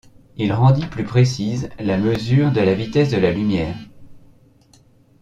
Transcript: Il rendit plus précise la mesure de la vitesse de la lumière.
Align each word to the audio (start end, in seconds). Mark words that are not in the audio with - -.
Il 0.35 0.51
rendit 0.51 0.87
plus 0.87 1.03
précise 1.03 1.69
la 1.77 1.95
mesure 1.99 2.51
de 2.51 2.59
la 2.59 2.73
vitesse 2.73 3.11
de 3.11 3.17
la 3.19 3.31
lumière. 3.31 3.77